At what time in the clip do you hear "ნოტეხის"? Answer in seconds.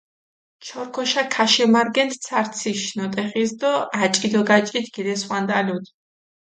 2.97-3.51